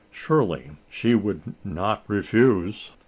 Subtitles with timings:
[0.09, 2.89] Surely she would not refuse?